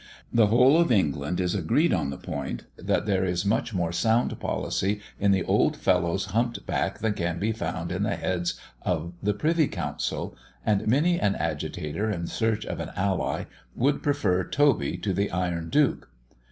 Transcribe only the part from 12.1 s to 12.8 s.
search of